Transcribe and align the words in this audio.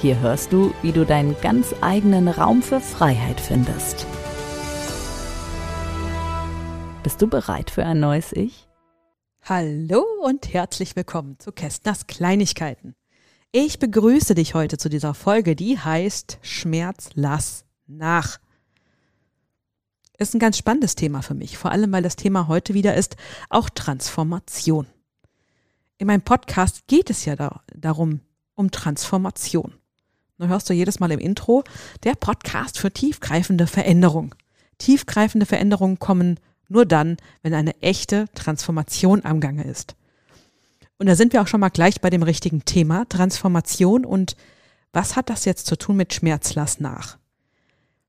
Hier 0.00 0.18
hörst 0.20 0.52
du, 0.52 0.74
wie 0.82 0.92
du 0.92 1.06
deinen 1.06 1.34
ganz 1.40 1.74
eigenen 1.80 2.28
Raum 2.28 2.62
für 2.62 2.80
Freiheit 2.80 3.40
findest. 3.40 4.06
Bist 7.02 7.22
du 7.22 7.26
bereit 7.26 7.70
für 7.70 7.86
ein 7.86 8.00
neues 8.00 8.32
Ich? 8.32 8.68
Hallo 9.42 10.04
und 10.22 10.52
herzlich 10.52 10.96
willkommen 10.96 11.38
zu 11.38 11.52
Kästners 11.52 12.06
Kleinigkeiten. 12.06 12.94
Ich 13.52 13.78
begrüße 13.78 14.34
dich 14.34 14.54
heute 14.54 14.78
zu 14.78 14.88
dieser 14.88 15.14
Folge, 15.14 15.56
die 15.56 15.78
heißt 15.78 16.38
Schmerz 16.42 17.10
lass 17.14 17.64
nach. 17.86 18.40
Ist 20.18 20.34
ein 20.34 20.40
ganz 20.40 20.58
spannendes 20.58 20.96
Thema 20.96 21.22
für 21.22 21.34
mich, 21.34 21.56
vor 21.56 21.70
allem 21.70 21.92
weil 21.92 22.02
das 22.02 22.16
Thema 22.16 22.48
heute 22.48 22.74
wieder 22.74 22.94
ist 22.94 23.16
auch 23.48 23.70
Transformation. 23.70 24.86
In 25.98 26.08
meinem 26.08 26.22
Podcast 26.22 26.86
geht 26.88 27.08
es 27.10 27.24
ja 27.24 27.36
da, 27.36 27.62
darum, 27.74 28.20
um 28.54 28.70
Transformation. 28.70 29.72
Da 30.38 30.48
hörst 30.48 30.68
du 30.68 30.74
jedes 30.74 30.98
Mal 30.98 31.12
im 31.12 31.20
Intro, 31.20 31.62
der 32.02 32.16
Podcast 32.16 32.78
für 32.78 32.90
tiefgreifende 32.90 33.68
Veränderung. 33.68 34.34
Tiefgreifende 34.78 35.46
Veränderungen 35.46 36.00
kommen 36.00 36.40
nur 36.68 36.86
dann, 36.86 37.18
wenn 37.42 37.54
eine 37.54 37.80
echte 37.82 38.26
Transformation 38.34 39.24
am 39.24 39.38
Gange 39.38 39.64
ist. 39.64 39.94
Und 40.98 41.06
da 41.06 41.14
sind 41.14 41.32
wir 41.32 41.42
auch 41.42 41.46
schon 41.46 41.60
mal 41.60 41.68
gleich 41.68 42.00
bei 42.00 42.10
dem 42.10 42.22
richtigen 42.24 42.64
Thema, 42.64 43.08
Transformation 43.08 44.04
und 44.04 44.36
was 44.92 45.14
hat 45.14 45.30
das 45.30 45.44
jetzt 45.44 45.66
zu 45.66 45.76
tun 45.76 45.96
mit 45.96 46.14
Schmerzlass 46.14 46.80
nach? 46.80 47.18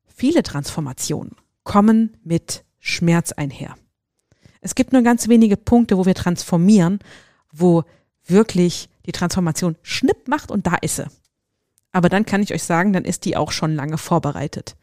Viele 0.05 0.43
Transformationen 0.43 1.35
kommen 1.63 2.17
mit 2.23 2.63
Schmerz 2.79 3.33
einher. 3.33 3.75
Es 4.61 4.73
gibt 4.73 4.93
nur 4.93 5.01
ganz 5.03 5.27
wenige 5.27 5.57
Punkte, 5.57 5.97
wo 5.97 6.05
wir 6.05 6.15
transformieren, 6.15 6.99
wo 7.51 7.83
wirklich 8.25 8.89
die 9.05 9.11
Transformation 9.11 9.75
Schnipp 9.83 10.27
macht 10.27 10.49
und 10.49 10.65
da 10.65 10.75
ist 10.75 10.95
sie. 10.95 11.05
Aber 11.95 12.09
dann 12.09 12.25
kann 12.25 12.43
ich 12.43 12.53
euch 12.53 12.63
sagen, 12.63 12.91
dann 12.91 13.05
ist 13.05 13.23
die 13.23 13.37
auch 13.37 13.53
schon 13.53 13.73
lange 13.73 13.97
vorbereitet. 13.97 14.75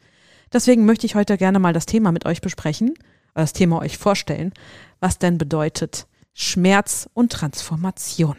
Deswegen 0.51 0.83
möchte 0.85 1.05
ich 1.05 1.13
heute 1.13 1.37
gerne 1.37 1.59
mal 1.59 1.71
das 1.71 1.85
Thema 1.85 2.11
mit 2.11 2.25
euch 2.25 2.41
besprechen, 2.41 2.95
das 3.35 3.53
Thema 3.53 3.83
euch 3.83 3.99
vorstellen, 3.99 4.51
was 4.99 5.19
denn 5.19 5.37
bedeutet 5.37 6.07
Schmerz 6.33 7.07
und 7.13 7.31
Transformation. 7.31 8.35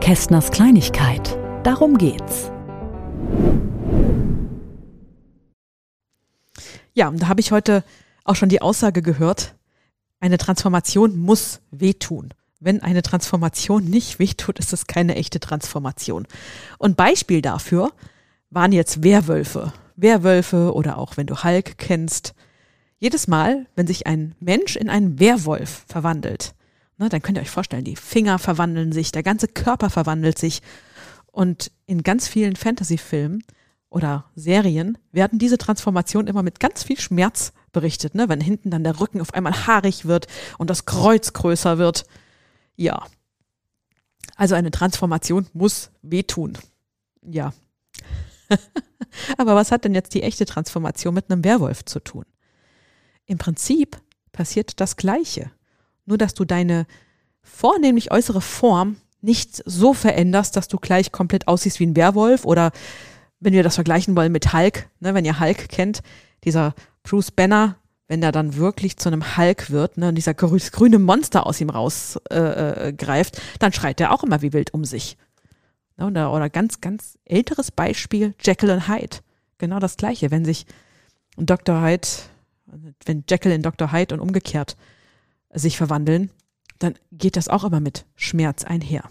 Kästners 0.00 0.50
Kleinigkeit. 0.50 1.38
Darum 1.62 1.96
geht's. 1.96 2.50
Ja, 6.92 7.06
und 7.06 7.22
da 7.22 7.28
habe 7.28 7.40
ich 7.40 7.52
heute 7.52 7.84
auch 8.24 8.34
schon 8.34 8.48
die 8.48 8.62
Aussage 8.62 9.00
gehört, 9.00 9.54
eine 10.18 10.38
Transformation 10.38 11.16
muss 11.16 11.60
wehtun. 11.70 12.34
Wenn 12.60 12.82
eine 12.82 13.00
Transformation 13.00 13.84
nicht 13.84 14.18
wehtut, 14.18 14.58
ist 14.58 14.74
es 14.74 14.86
keine 14.86 15.16
echte 15.16 15.40
Transformation. 15.40 16.26
Und 16.76 16.96
Beispiel 16.96 17.40
dafür 17.40 17.90
waren 18.50 18.72
jetzt 18.72 19.02
Werwölfe. 19.02 19.72
Werwölfe 19.96 20.74
oder 20.74 20.98
auch 20.98 21.16
wenn 21.16 21.26
du 21.26 21.42
Hulk 21.42 21.78
kennst. 21.78 22.34
Jedes 22.98 23.28
Mal, 23.28 23.66
wenn 23.76 23.86
sich 23.86 24.06
ein 24.06 24.34
Mensch 24.40 24.76
in 24.76 24.90
einen 24.90 25.18
Werwolf 25.18 25.84
verwandelt, 25.88 26.54
ne, 26.98 27.08
dann 27.08 27.22
könnt 27.22 27.38
ihr 27.38 27.42
euch 27.42 27.50
vorstellen, 27.50 27.84
die 27.84 27.96
Finger 27.96 28.38
verwandeln 28.38 28.92
sich, 28.92 29.10
der 29.10 29.22
ganze 29.22 29.48
Körper 29.48 29.88
verwandelt 29.88 30.38
sich. 30.38 30.60
Und 31.32 31.70
in 31.86 32.02
ganz 32.02 32.28
vielen 32.28 32.56
Fantasy-Filmen 32.56 33.42
oder 33.88 34.26
Serien 34.34 34.98
werden 35.12 35.38
diese 35.38 35.56
Transformationen 35.56 36.28
immer 36.28 36.42
mit 36.42 36.60
ganz 36.60 36.82
viel 36.82 37.00
Schmerz 37.00 37.54
berichtet, 37.72 38.14
ne? 38.14 38.28
wenn 38.28 38.40
hinten 38.40 38.70
dann 38.70 38.84
der 38.84 39.00
Rücken 39.00 39.22
auf 39.22 39.32
einmal 39.32 39.66
haarig 39.66 40.04
wird 40.04 40.26
und 40.58 40.68
das 40.68 40.84
Kreuz 40.84 41.32
größer 41.32 41.78
wird. 41.78 42.04
Ja. 42.80 43.06
Also 44.36 44.54
eine 44.54 44.70
Transformation 44.70 45.46
muss 45.52 45.90
wehtun. 46.00 46.56
Ja. 47.20 47.52
Aber 49.36 49.54
was 49.54 49.70
hat 49.70 49.84
denn 49.84 49.94
jetzt 49.94 50.14
die 50.14 50.22
echte 50.22 50.46
Transformation 50.46 51.12
mit 51.12 51.30
einem 51.30 51.44
Werwolf 51.44 51.84
zu 51.84 52.00
tun? 52.00 52.24
Im 53.26 53.36
Prinzip 53.36 54.00
passiert 54.32 54.80
das 54.80 54.96
Gleiche. 54.96 55.50
Nur 56.06 56.16
dass 56.16 56.32
du 56.32 56.46
deine 56.46 56.86
vornehmlich 57.42 58.12
äußere 58.12 58.40
Form 58.40 58.96
nicht 59.20 59.62
so 59.66 59.92
veränderst, 59.92 60.56
dass 60.56 60.68
du 60.68 60.78
gleich 60.78 61.12
komplett 61.12 61.48
aussiehst 61.48 61.80
wie 61.80 61.86
ein 61.86 61.96
Werwolf 61.96 62.46
oder 62.46 62.72
wenn 63.40 63.52
wir 63.52 63.62
das 63.62 63.74
vergleichen 63.74 64.16
wollen 64.16 64.32
mit 64.32 64.54
Hulk, 64.54 64.88
ne, 65.00 65.12
wenn 65.12 65.26
ihr 65.26 65.38
Hulk 65.38 65.68
kennt, 65.68 66.00
dieser 66.44 66.74
Bruce 67.02 67.30
Banner, 67.30 67.76
wenn 68.10 68.24
er 68.24 68.32
dann 68.32 68.56
wirklich 68.56 68.96
zu 68.96 69.08
einem 69.08 69.36
Hulk 69.36 69.70
wird 69.70 69.96
ne, 69.96 70.08
und 70.08 70.16
dieser 70.16 70.34
grüne 70.34 70.98
Monster 70.98 71.46
aus 71.46 71.60
ihm 71.60 71.70
rausgreift, 71.70 72.32
äh, 72.32 72.88
äh, 72.88 72.92
greift, 72.92 73.40
dann 73.60 73.72
schreit 73.72 74.00
er 74.00 74.12
auch 74.12 74.24
immer 74.24 74.42
wie 74.42 74.52
wild 74.52 74.74
um 74.74 74.84
sich. 74.84 75.16
Ne, 75.96 76.08
oder, 76.08 76.32
oder 76.32 76.50
ganz, 76.50 76.80
ganz 76.80 77.20
älteres 77.24 77.70
Beispiel, 77.70 78.34
Jekyll 78.40 78.70
und 78.70 78.88
Hyde. 78.88 79.18
Genau 79.58 79.78
das 79.78 79.96
gleiche, 79.96 80.32
wenn 80.32 80.44
sich 80.44 80.66
Dr. 81.36 81.80
Hyde, 81.80 82.08
wenn 83.04 83.22
Jekyll 83.30 83.52
in 83.52 83.62
Dr. 83.62 83.92
Hyde 83.92 84.16
und 84.16 84.20
umgekehrt 84.20 84.76
sich 85.54 85.76
verwandeln, 85.76 86.30
dann 86.80 86.94
geht 87.12 87.36
das 87.36 87.46
auch 87.46 87.62
immer 87.62 87.78
mit 87.78 88.06
Schmerz 88.16 88.64
einher. 88.64 89.04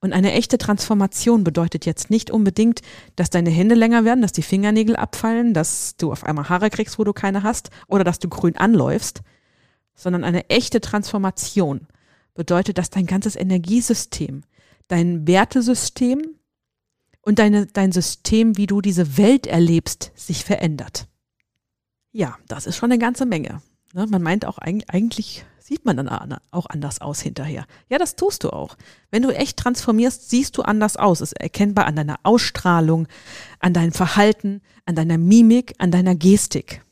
Und 0.00 0.14
eine 0.14 0.32
echte 0.32 0.56
Transformation 0.56 1.44
bedeutet 1.44 1.84
jetzt 1.84 2.08
nicht 2.08 2.30
unbedingt, 2.30 2.80
dass 3.16 3.28
deine 3.28 3.50
Hände 3.50 3.74
länger 3.74 4.04
werden, 4.04 4.22
dass 4.22 4.32
die 4.32 4.42
Fingernägel 4.42 4.96
abfallen, 4.96 5.52
dass 5.52 5.96
du 5.96 6.10
auf 6.10 6.24
einmal 6.24 6.48
Haare 6.48 6.70
kriegst, 6.70 6.98
wo 6.98 7.04
du 7.04 7.12
keine 7.12 7.42
hast, 7.42 7.70
oder 7.86 8.02
dass 8.02 8.18
du 8.18 8.28
grün 8.28 8.56
anläufst, 8.56 9.20
sondern 9.94 10.24
eine 10.24 10.48
echte 10.48 10.80
Transformation 10.80 11.86
bedeutet, 12.34 12.78
dass 12.78 12.88
dein 12.88 13.06
ganzes 13.06 13.36
Energiesystem, 13.36 14.42
dein 14.88 15.26
Wertesystem 15.26 16.22
und 17.20 17.38
deine, 17.38 17.66
dein 17.66 17.92
System, 17.92 18.56
wie 18.56 18.66
du 18.66 18.80
diese 18.80 19.18
Welt 19.18 19.46
erlebst, 19.46 20.12
sich 20.14 20.44
verändert. 20.44 21.06
Ja, 22.12 22.38
das 22.48 22.66
ist 22.66 22.76
schon 22.76 22.90
eine 22.90 22.98
ganze 22.98 23.26
Menge. 23.26 23.60
Ne, 23.92 24.06
man 24.06 24.22
meint 24.22 24.44
auch 24.44 24.58
eigentlich 24.58 25.44
sieht 25.70 25.84
man 25.84 25.96
dann 25.96 26.08
auch 26.50 26.66
anders 26.66 27.00
aus 27.00 27.20
hinterher. 27.20 27.64
Ja, 27.88 27.98
das 27.98 28.16
tust 28.16 28.42
du 28.42 28.50
auch. 28.50 28.76
Wenn 29.12 29.22
du 29.22 29.30
echt 29.30 29.56
transformierst, 29.56 30.28
siehst 30.28 30.56
du 30.58 30.62
anders 30.62 30.96
aus. 30.96 31.20
Ist 31.20 31.34
erkennbar 31.34 31.86
an 31.86 31.94
deiner 31.94 32.18
Ausstrahlung, 32.24 33.06
an 33.60 33.72
deinem 33.72 33.92
Verhalten, 33.92 34.62
an 34.84 34.96
deiner 34.96 35.16
Mimik, 35.16 35.74
an 35.78 35.92
deiner 35.92 36.16
Gestik. 36.16 36.84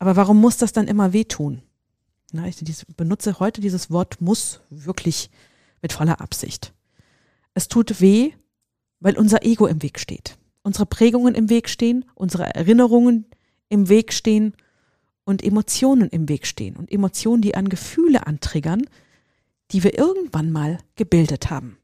Aber 0.00 0.16
warum 0.16 0.40
muss 0.40 0.56
das 0.56 0.72
dann 0.72 0.88
immer 0.88 1.12
wehtun? 1.12 1.62
Na, 2.32 2.48
ich 2.48 2.56
benutze 2.96 3.38
heute 3.38 3.60
dieses 3.60 3.92
Wort 3.92 4.20
muss 4.20 4.60
wirklich 4.68 5.30
mit 5.82 5.92
voller 5.92 6.20
Absicht. 6.20 6.72
Es 7.54 7.68
tut 7.68 8.00
weh, 8.00 8.32
weil 8.98 9.16
unser 9.16 9.44
Ego 9.44 9.68
im 9.68 9.82
Weg 9.82 10.00
steht. 10.00 10.36
Unsere 10.64 10.86
Prägungen 10.86 11.36
im 11.36 11.48
Weg 11.48 11.68
stehen, 11.68 12.06
unsere 12.16 12.52
Erinnerungen 12.52 13.26
im 13.68 13.88
Weg 13.88 14.12
stehen 14.12 14.56
und 15.24 15.42
Emotionen 15.44 16.08
im 16.08 16.28
Weg 16.28 16.46
stehen 16.46 16.76
und 16.76 16.90
Emotionen, 16.90 17.42
die 17.42 17.54
an 17.54 17.68
Gefühle 17.68 18.26
antriggern, 18.26 18.82
die 19.70 19.84
wir 19.84 19.96
irgendwann 19.98 20.50
mal 20.50 20.78
gebildet 20.96 21.50
haben. 21.50 21.78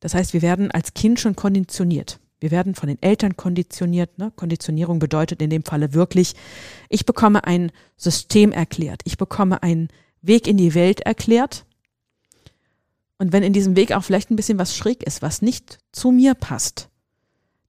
Das 0.00 0.14
heißt, 0.14 0.32
wir 0.32 0.42
werden 0.42 0.70
als 0.70 0.94
Kind 0.94 1.20
schon 1.20 1.36
konditioniert. 1.36 2.18
Wir 2.40 2.50
werden 2.50 2.74
von 2.74 2.88
den 2.88 3.00
Eltern 3.00 3.36
konditioniert. 3.36 4.18
Ne? 4.18 4.32
Konditionierung 4.34 4.98
bedeutet 4.98 5.40
in 5.40 5.48
dem 5.48 5.64
Falle 5.64 5.94
wirklich, 5.94 6.34
ich 6.88 7.06
bekomme 7.06 7.44
ein 7.44 7.70
System 7.96 8.50
erklärt. 8.50 9.02
Ich 9.04 9.16
bekomme 9.16 9.62
einen 9.62 9.88
Weg 10.22 10.48
in 10.48 10.56
die 10.56 10.74
Welt 10.74 11.00
erklärt. 11.00 11.64
Und 13.18 13.32
wenn 13.32 13.44
in 13.44 13.52
diesem 13.52 13.76
Weg 13.76 13.92
auch 13.92 14.02
vielleicht 14.02 14.30
ein 14.30 14.36
bisschen 14.36 14.58
was 14.58 14.76
schräg 14.76 15.04
ist, 15.04 15.22
was 15.22 15.40
nicht 15.40 15.78
zu 15.92 16.10
mir 16.10 16.34
passt, 16.34 16.88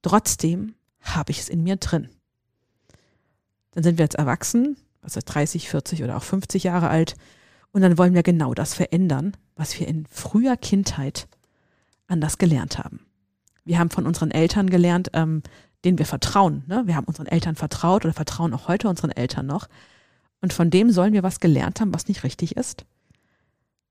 trotzdem 0.02 0.74
habe 1.02 1.32
ich 1.32 1.40
es 1.40 1.50
in 1.50 1.62
mir 1.62 1.76
drin. 1.76 2.10
Dann 3.74 3.84
sind 3.84 3.98
wir 3.98 4.06
jetzt 4.06 4.16
erwachsen, 4.16 4.78
was 5.02 5.18
ist 5.18 5.26
30, 5.26 5.70
40 5.70 6.04
oder 6.04 6.18
auch 6.18 6.24
50 6.24 6.64
Jahre 6.64 6.90
alt. 6.90 7.16
Und 7.72 7.82
dann 7.82 7.98
wollen 7.98 8.14
wir 8.14 8.24
genau 8.24 8.54
das 8.54 8.74
verändern, 8.74 9.36
was 9.56 9.80
wir 9.80 9.88
in 9.88 10.06
früher 10.10 10.58
Kindheit 10.58 11.28
anders 12.08 12.38
gelernt 12.38 12.78
haben. 12.78 13.06
Wir 13.66 13.80
haben 13.80 13.90
von 13.90 14.06
unseren 14.06 14.32
Eltern 14.32 14.70
gelernt, 14.70 15.10
ähm, 15.14 15.42
denen 15.84 15.98
wir 15.98 16.06
vertrauen. 16.06 16.64
Ne? 16.68 16.84
Wir 16.86 16.96
haben 16.96 17.06
unseren 17.06 17.28
Eltern 17.28 17.56
vertraut 17.56 18.06
oder 18.06 18.14
vertrauen 18.14 18.54
auch 18.54 18.68
heute 18.68 18.90
unseren 18.90 19.12
Eltern 19.12 19.46
noch. 19.46 19.68
Und 20.42 20.54
von 20.54 20.70
dem 20.70 20.92
sollen 20.92 21.14
wir 21.14 21.24
was 21.24 21.40
gelernt 21.40 21.80
haben, 21.82 21.94
was 21.94 22.08
nicht 22.08 22.24
richtig 22.24 22.58
ist. 22.58 22.86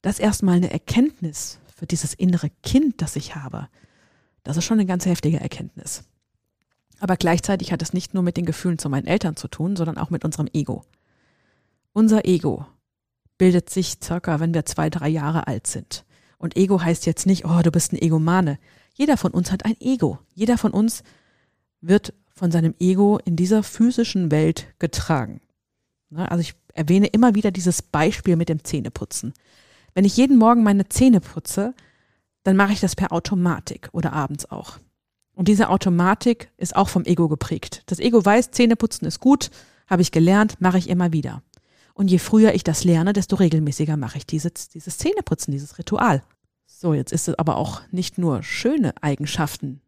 Das 0.02 0.14
ist 0.14 0.20
erstmal 0.20 0.56
eine 0.56 0.70
Erkenntnis 0.70 1.58
für 1.74 1.86
dieses 1.86 2.14
innere 2.14 2.50
Kind, 2.62 3.00
das 3.02 3.16
ich 3.16 3.34
habe, 3.34 3.68
das 4.44 4.56
ist 4.56 4.64
schon 4.64 4.78
eine 4.78 4.86
ganz 4.86 5.06
heftige 5.06 5.40
Erkenntnis. 5.40 6.04
Aber 7.02 7.16
gleichzeitig 7.16 7.72
hat 7.72 7.82
es 7.82 7.92
nicht 7.92 8.14
nur 8.14 8.22
mit 8.22 8.36
den 8.36 8.46
Gefühlen 8.46 8.78
zu 8.78 8.88
meinen 8.88 9.08
Eltern 9.08 9.34
zu 9.34 9.48
tun, 9.48 9.74
sondern 9.74 9.98
auch 9.98 10.10
mit 10.10 10.24
unserem 10.24 10.48
Ego. 10.52 10.84
Unser 11.92 12.26
Ego 12.26 12.64
bildet 13.38 13.70
sich 13.70 13.96
circa, 14.00 14.38
wenn 14.38 14.54
wir 14.54 14.66
zwei, 14.66 14.88
drei 14.88 15.08
Jahre 15.08 15.48
alt 15.48 15.66
sind. 15.66 16.04
Und 16.38 16.56
Ego 16.56 16.80
heißt 16.80 17.04
jetzt 17.04 17.26
nicht, 17.26 17.44
oh, 17.44 17.60
du 17.60 17.72
bist 17.72 17.92
ein 17.92 18.00
Egomane. 18.00 18.56
Jeder 18.94 19.16
von 19.16 19.32
uns 19.32 19.50
hat 19.50 19.64
ein 19.64 19.74
Ego. 19.80 20.20
Jeder 20.32 20.56
von 20.58 20.70
uns 20.70 21.02
wird 21.80 22.14
von 22.36 22.52
seinem 22.52 22.76
Ego 22.78 23.18
in 23.24 23.34
dieser 23.34 23.64
physischen 23.64 24.30
Welt 24.30 24.68
getragen. 24.78 25.40
Ne, 26.08 26.30
also 26.30 26.42
ich 26.42 26.54
erwähne 26.72 27.08
immer 27.08 27.34
wieder 27.34 27.50
dieses 27.50 27.82
Beispiel 27.82 28.36
mit 28.36 28.48
dem 28.48 28.62
Zähneputzen. 28.62 29.34
Wenn 29.92 30.04
ich 30.04 30.16
jeden 30.16 30.38
Morgen 30.38 30.62
meine 30.62 30.88
Zähne 30.88 31.20
putze, 31.20 31.74
dann 32.44 32.54
mache 32.54 32.74
ich 32.74 32.80
das 32.80 32.94
per 32.94 33.10
Automatik 33.10 33.88
oder 33.90 34.12
abends 34.12 34.48
auch. 34.48 34.78
Und 35.34 35.48
diese 35.48 35.70
Automatik 35.70 36.50
ist 36.58 36.76
auch 36.76 36.88
vom 36.88 37.04
Ego 37.04 37.28
geprägt. 37.28 37.82
Das 37.86 37.98
Ego 37.98 38.24
weiß, 38.24 38.50
Zähneputzen 38.50 39.06
ist 39.06 39.20
gut, 39.20 39.50
habe 39.86 40.02
ich 40.02 40.12
gelernt, 40.12 40.60
mache 40.60 40.78
ich 40.78 40.88
immer 40.88 41.12
wieder. 41.12 41.42
Und 41.94 42.10
je 42.10 42.18
früher 42.18 42.54
ich 42.54 42.64
das 42.64 42.84
lerne, 42.84 43.12
desto 43.12 43.36
regelmäßiger 43.36 43.96
mache 43.96 44.18
ich 44.18 44.26
dieses, 44.26 44.68
dieses 44.68 44.98
Zähneputzen, 44.98 45.52
dieses 45.52 45.78
Ritual. 45.78 46.22
So, 46.66 46.94
jetzt 46.94 47.12
ist 47.12 47.28
es 47.28 47.38
aber 47.38 47.56
auch 47.56 47.82
nicht 47.90 48.18
nur 48.18 48.42
schöne 48.42 48.94
Eigenschaften, 49.02 49.80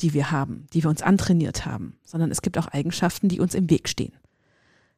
die 0.00 0.14
wir 0.14 0.30
haben, 0.30 0.66
die 0.72 0.82
wir 0.82 0.90
uns 0.90 1.02
antrainiert 1.02 1.66
haben, 1.66 1.98
sondern 2.04 2.30
es 2.30 2.42
gibt 2.42 2.56
auch 2.58 2.68
Eigenschaften, 2.68 3.28
die 3.28 3.40
uns 3.40 3.54
im 3.54 3.68
Weg 3.68 3.88
stehen. 3.88 4.12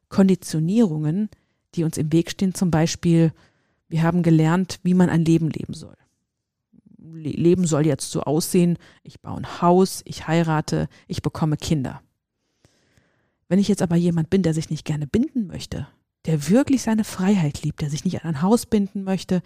Konditionierungen, 0.08 1.30
die 1.74 1.84
uns 1.84 1.96
im 1.96 2.12
Weg 2.12 2.30
stehen, 2.30 2.54
zum 2.54 2.70
Beispiel, 2.70 3.32
wir 3.88 4.02
haben 4.02 4.22
gelernt, 4.22 4.78
wie 4.82 4.94
man 4.94 5.08
ein 5.08 5.24
Leben 5.24 5.50
leben 5.50 5.74
soll. 5.74 5.96
Leben 7.14 7.66
soll 7.66 7.86
jetzt 7.86 8.10
so 8.10 8.22
aussehen, 8.22 8.78
ich 9.02 9.20
baue 9.20 9.38
ein 9.38 9.60
Haus, 9.60 10.02
ich 10.04 10.26
heirate, 10.26 10.88
ich 11.06 11.22
bekomme 11.22 11.56
Kinder. 11.56 12.02
Wenn 13.48 13.58
ich 13.58 13.68
jetzt 13.68 13.82
aber 13.82 13.96
jemand 13.96 14.30
bin, 14.30 14.42
der 14.42 14.54
sich 14.54 14.70
nicht 14.70 14.84
gerne 14.84 15.06
binden 15.06 15.46
möchte, 15.46 15.86
der 16.24 16.48
wirklich 16.48 16.82
seine 16.82 17.04
Freiheit 17.04 17.62
liebt, 17.62 17.80
der 17.80 17.90
sich 17.90 18.04
nicht 18.04 18.24
an 18.24 18.34
ein 18.34 18.42
Haus 18.42 18.66
binden 18.66 19.04
möchte, 19.04 19.42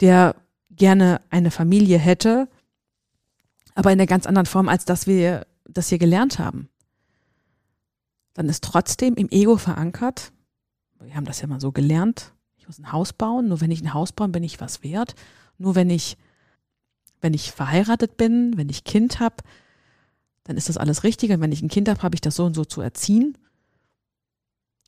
der 0.00 0.34
gerne 0.70 1.20
eine 1.30 1.50
Familie 1.50 1.98
hätte, 1.98 2.48
aber 3.74 3.92
in 3.92 3.98
einer 3.98 4.06
ganz 4.06 4.26
anderen 4.26 4.46
Form, 4.46 4.68
als 4.68 4.84
dass 4.84 5.06
wir 5.06 5.46
das 5.64 5.88
hier 5.88 5.98
gelernt 5.98 6.38
haben, 6.38 6.68
dann 8.34 8.48
ist 8.48 8.64
trotzdem 8.64 9.14
im 9.14 9.28
Ego 9.30 9.56
verankert, 9.56 10.32
wir 11.00 11.14
haben 11.14 11.24
das 11.24 11.40
ja 11.40 11.46
mal 11.46 11.60
so 11.60 11.72
gelernt, 11.72 12.32
ich 12.56 12.66
muss 12.66 12.78
ein 12.78 12.92
Haus 12.92 13.12
bauen, 13.12 13.48
nur 13.48 13.60
wenn 13.60 13.70
ich 13.70 13.82
ein 13.82 13.94
Haus 13.94 14.12
baue, 14.12 14.28
bin 14.28 14.42
ich 14.42 14.60
was 14.60 14.82
wert, 14.82 15.14
nur 15.58 15.74
wenn 15.74 15.90
ich 15.90 16.16
wenn 17.20 17.34
ich 17.34 17.52
verheiratet 17.52 18.16
bin, 18.16 18.56
wenn 18.56 18.68
ich 18.68 18.84
Kind 18.84 19.20
habe, 19.20 19.36
dann 20.44 20.56
ist 20.56 20.68
das 20.68 20.76
alles 20.76 21.04
richtig. 21.04 21.30
Und 21.30 21.40
wenn 21.40 21.52
ich 21.52 21.62
ein 21.62 21.68
Kind 21.68 21.88
habe, 21.88 22.02
habe 22.02 22.14
ich 22.14 22.20
das 22.20 22.36
so 22.36 22.44
und 22.44 22.54
so 22.54 22.64
zu 22.64 22.80
erziehen. 22.80 23.36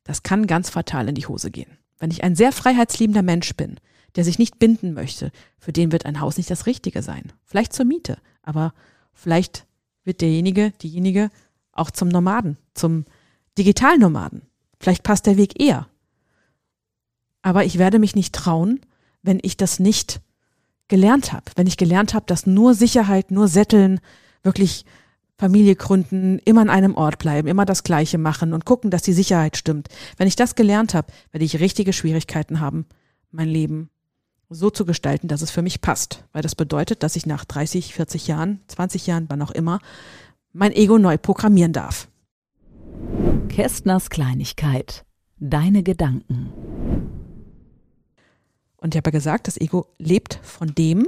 Das 0.05 0.23
kann 0.23 0.47
ganz 0.47 0.71
fatal 0.71 1.09
in 1.09 1.15
die 1.15 1.27
Hose 1.27 1.51
gehen. 1.51 1.79
Wenn 1.99 2.11
ich 2.11 2.25
ein 2.25 2.35
sehr 2.35 2.53
freiheitsliebender 2.53 3.23
Mensch 3.23 3.55
bin, 3.55 3.79
der 4.17 4.25
sich 4.25 4.39
nicht 4.39 4.59
binden 4.59 4.93
möchte, 4.93 5.31
für 5.59 5.73
den 5.73 5.93
wird 5.93 6.07
ein 6.07 6.21
Haus 6.21 6.37
nicht 6.37 6.51
das 6.51 6.67
Richtige 6.67 7.03
sein. 7.03 7.33
Vielleicht 7.45 7.73
zur 7.73 7.87
Miete, 7.87 8.19
aber 8.43 8.75
vielleicht 9.15 9.67
wird 10.05 10.21
derjenige, 10.21 10.73
diejenige 10.83 11.31
auch 11.73 11.91
zum 11.91 12.09
Nomaden, 12.09 12.59
zum 12.75 13.05
Digitalnomaden. 13.57 14.43
Vielleicht 14.81 15.03
passt 15.03 15.27
der 15.27 15.37
Weg 15.37 15.61
eher. 15.61 15.89
Aber 17.41 17.65
ich 17.65 17.79
werde 17.79 17.99
mich 17.99 18.15
nicht 18.15 18.35
trauen, 18.35 18.81
wenn 19.23 19.39
ich 19.43 19.57
das 19.57 19.79
nicht 19.79 20.21
gelernt 20.93 21.33
habe, 21.33 21.47
wenn 21.57 21.67
ich 21.67 21.79
gelernt 21.79 22.13
habe, 22.13 22.27
dass 22.27 22.45
nur 22.45 22.75
Sicherheit, 22.75 23.31
nur 23.31 23.49
Sätteln, 23.49 23.99
wirklich 24.43 24.85
Familie 25.39 25.75
gründen, 25.75 26.39
immer 26.45 26.61
an 26.61 26.69
einem 26.69 26.95
Ort 26.97 27.19
bleiben, 27.19 27.49
immer 27.49 27.65
das 27.65 27.83
Gleiche 27.83 28.19
machen 28.19 28.53
und 28.53 28.67
gucken, 28.67 28.91
dass 28.91 29.01
die 29.01 29.15
Sicherheit 29.15 29.57
stimmt. 29.57 29.89
Wenn 30.19 30.29
ich 30.29 30.37
das 30.37 30.55
gelernt 30.55 30.93
habe, 30.93 31.11
werde 31.31 31.47
ich 31.47 31.59
richtige 31.61 31.95
Schwierigkeiten 31.95 32.61
haben, 32.61 32.85
mein 33.31 33.49
Leben 33.49 33.89
so 34.51 34.69
zu 34.69 34.85
gestalten, 34.85 35.29
dass 35.29 35.41
es 35.41 35.51
für 35.51 35.63
mich 35.63 35.81
passt. 35.81 36.25
Weil 36.35 36.43
das 36.43 36.55
bedeutet, 36.55 37.03
dass 37.03 37.17
ich 37.17 37.25
nach 37.25 37.47
30, 37.47 37.95
40 37.95 38.27
Jahren, 38.27 38.61
20 38.67 39.07
Jahren, 39.07 39.25
wann 39.31 39.41
auch 39.41 39.51
immer, 39.51 39.79
mein 40.53 40.73
Ego 40.73 40.99
neu 40.99 41.17
programmieren 41.17 41.73
darf. 41.73 42.07
Kästners 43.49 44.11
Kleinigkeit. 44.11 45.07
Deine 45.39 45.83
Gedanken. 45.83 46.53
Und 48.83 48.95
ich 48.95 48.97
habe 48.99 49.11
ja 49.11 49.13
gesagt, 49.13 49.47
das 49.47 49.61
Ego 49.61 49.87
lebt 49.99 50.41
von 50.43 50.75
dem, 50.75 51.07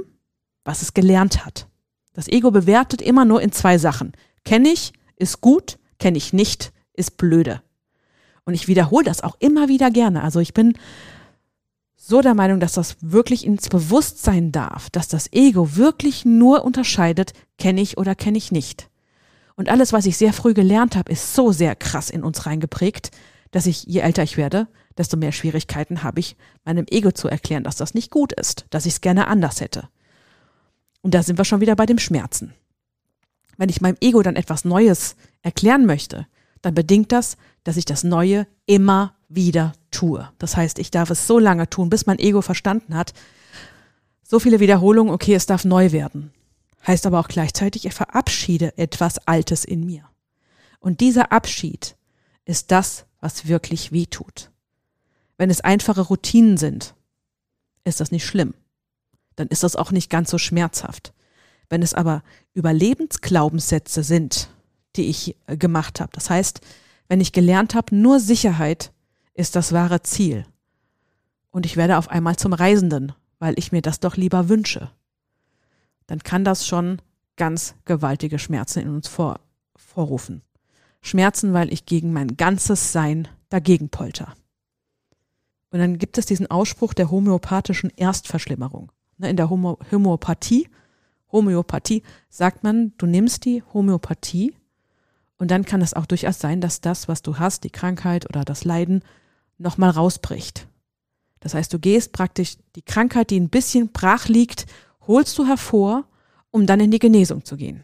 was 0.63 0.81
es 0.81 0.93
gelernt 0.93 1.45
hat. 1.45 1.67
Das 2.13 2.29
Ego 2.29 2.49
bewertet 2.49 3.01
immer 3.01 3.25
nur 3.25 3.41
in 3.41 3.51
zwei 3.51 3.77
Sachen. 3.77 4.13
Kenne 4.45 4.69
ich, 4.69 4.93
ist 5.17 5.41
gut, 5.41 5.77
kenne 5.99 6.17
ich 6.17 6.31
nicht, 6.31 6.71
ist 6.93 7.17
blöde. 7.17 7.61
Und 8.45 8.53
ich 8.53 8.69
wiederhole 8.69 9.03
das 9.03 9.21
auch 9.21 9.35
immer 9.39 9.67
wieder 9.67 9.91
gerne. 9.91 10.23
Also 10.23 10.39
ich 10.39 10.53
bin 10.53 10.77
so 11.97 12.21
der 12.21 12.33
Meinung, 12.33 12.61
dass 12.61 12.73
das 12.73 12.95
wirklich 13.01 13.45
ins 13.45 13.67
Bewusstsein 13.67 14.53
darf, 14.53 14.89
dass 14.89 15.09
das 15.09 15.33
Ego 15.33 15.75
wirklich 15.75 16.23
nur 16.23 16.63
unterscheidet, 16.63 17.33
kenne 17.57 17.81
ich 17.81 17.97
oder 17.97 18.15
kenne 18.15 18.37
ich 18.37 18.53
nicht. 18.53 18.89
Und 19.55 19.67
alles, 19.67 19.91
was 19.91 20.05
ich 20.05 20.15
sehr 20.15 20.31
früh 20.31 20.53
gelernt 20.53 20.95
habe, 20.95 21.11
ist 21.11 21.35
so 21.35 21.51
sehr 21.51 21.75
krass 21.75 22.09
in 22.09 22.23
uns 22.23 22.45
reingeprägt, 22.45 23.11
dass 23.51 23.65
ich, 23.65 23.83
je 23.83 23.99
älter 23.99 24.23
ich 24.23 24.37
werde, 24.37 24.67
desto 24.97 25.17
mehr 25.17 25.31
Schwierigkeiten 25.31 26.03
habe 26.03 26.19
ich, 26.19 26.35
meinem 26.63 26.85
Ego 26.89 27.11
zu 27.11 27.27
erklären, 27.27 27.63
dass 27.63 27.75
das 27.75 27.93
nicht 27.93 28.11
gut 28.11 28.31
ist, 28.33 28.65
dass 28.69 28.85
ich 28.85 28.93
es 28.93 29.01
gerne 29.01 29.27
anders 29.27 29.61
hätte. 29.61 29.89
Und 31.01 31.13
da 31.13 31.23
sind 31.23 31.37
wir 31.37 31.45
schon 31.45 31.61
wieder 31.61 31.75
bei 31.75 31.85
dem 31.85 31.99
Schmerzen. 31.99 32.53
Wenn 33.57 33.69
ich 33.69 33.81
meinem 33.81 33.97
Ego 34.01 34.21
dann 34.21 34.35
etwas 34.35 34.65
Neues 34.65 35.15
erklären 35.41 35.85
möchte, 35.85 36.27
dann 36.61 36.73
bedingt 36.73 37.11
das, 37.11 37.37
dass 37.63 37.77
ich 37.77 37.85
das 37.85 38.03
Neue 38.03 38.47
immer 38.65 39.15
wieder 39.29 39.73
tue. 39.91 40.29
Das 40.39 40.57
heißt, 40.57 40.79
ich 40.79 40.91
darf 40.91 41.09
es 41.09 41.27
so 41.27 41.39
lange 41.39 41.69
tun, 41.69 41.89
bis 41.89 42.05
mein 42.05 42.19
Ego 42.19 42.41
verstanden 42.41 42.95
hat, 42.95 43.13
so 44.23 44.39
viele 44.39 44.59
Wiederholungen, 44.59 45.13
okay, 45.13 45.35
es 45.35 45.45
darf 45.45 45.65
neu 45.65 45.91
werden. 45.91 46.33
Heißt 46.87 47.05
aber 47.05 47.19
auch 47.19 47.27
gleichzeitig, 47.27 47.85
ich 47.85 47.93
verabschiede 47.93 48.77
etwas 48.77 49.19
Altes 49.27 49.65
in 49.65 49.85
mir. 49.85 50.09
Und 50.79 51.01
dieser 51.01 51.31
Abschied 51.31 51.95
ist 52.45 52.71
das, 52.71 53.05
was 53.19 53.47
wirklich 53.47 53.91
weh 53.91 54.05
tut. 54.05 54.51
Wenn 55.37 55.49
es 55.49 55.61
einfache 55.61 56.01
Routinen 56.01 56.57
sind, 56.57 56.95
ist 57.83 57.99
das 57.99 58.11
nicht 58.11 58.25
schlimm. 58.25 58.53
Dann 59.35 59.47
ist 59.47 59.63
das 59.63 59.75
auch 59.75 59.91
nicht 59.91 60.09
ganz 60.09 60.29
so 60.29 60.37
schmerzhaft. 60.37 61.13
Wenn 61.69 61.81
es 61.81 61.93
aber 61.93 62.23
Überlebensglaubenssätze 62.53 64.03
sind, 64.03 64.49
die 64.95 65.09
ich 65.09 65.35
äh, 65.47 65.57
gemacht 65.57 65.99
habe, 65.99 66.11
das 66.13 66.29
heißt, 66.29 66.61
wenn 67.07 67.21
ich 67.21 67.31
gelernt 67.31 67.75
habe, 67.75 67.95
nur 67.95 68.19
Sicherheit 68.19 68.91
ist 69.33 69.55
das 69.55 69.73
wahre 69.73 70.01
Ziel. 70.01 70.45
Und 71.51 71.65
ich 71.65 71.77
werde 71.77 71.97
auf 71.97 72.09
einmal 72.09 72.35
zum 72.35 72.53
Reisenden, 72.53 73.13
weil 73.39 73.57
ich 73.57 73.71
mir 73.71 73.81
das 73.81 73.99
doch 73.99 74.15
lieber 74.15 74.49
wünsche. 74.49 74.91
Dann 76.07 76.19
kann 76.19 76.43
das 76.43 76.65
schon 76.65 77.01
ganz 77.35 77.75
gewaltige 77.85 78.39
Schmerzen 78.39 78.79
in 78.79 78.89
uns 78.89 79.07
vor, 79.07 79.39
vorrufen. 79.75 80.41
Schmerzen, 81.01 81.53
weil 81.53 81.71
ich 81.71 81.85
gegen 81.85 82.13
mein 82.13 82.37
ganzes 82.37 82.91
Sein 82.91 83.27
dagegen 83.49 83.89
polter. 83.89 84.33
Und 85.75 85.81
dann 85.81 85.97
gibt 85.97 86.17
es 86.17 86.25
diesen 86.25 86.49
Ausspruch 86.49 86.93
der 86.93 87.11
homöopathischen 87.11 87.89
Erstverschlimmerung. 87.97 88.93
Ne, 89.17 89.29
in 89.29 89.35
der 89.35 89.49
Homo 89.49 89.77
Homöopathie, 89.91 90.69
Homöopathie 91.33 92.01
sagt 92.29 92.63
man, 92.63 92.93
du 92.97 93.05
nimmst 93.05 93.43
die 93.43 93.61
Homöopathie 93.73 94.55
und 95.37 95.51
dann 95.51 95.65
kann 95.65 95.81
es 95.81 95.93
auch 95.93 96.05
durchaus 96.05 96.39
sein, 96.39 96.61
dass 96.61 96.79
das, 96.79 97.09
was 97.09 97.23
du 97.23 97.39
hast, 97.39 97.65
die 97.65 97.71
Krankheit 97.71 98.25
oder 98.29 98.45
das 98.45 98.63
Leiden, 98.63 99.03
nochmal 99.57 99.89
rausbricht. 99.89 100.65
Das 101.41 101.53
heißt, 101.53 101.73
du 101.73 101.79
gehst 101.79 102.13
praktisch 102.13 102.55
die 102.77 102.81
Krankheit, 102.81 103.29
die 103.29 103.37
ein 103.37 103.49
bisschen 103.49 103.91
brach 103.91 104.29
liegt, 104.29 104.67
holst 105.07 105.37
du 105.37 105.45
hervor, 105.45 106.05
um 106.51 106.65
dann 106.67 106.79
in 106.79 106.91
die 106.91 106.99
Genesung 106.99 107.43
zu 107.43 107.57
gehen. 107.57 107.83